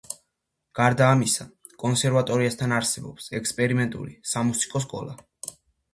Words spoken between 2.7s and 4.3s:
არსებობს ექსპერიმენტული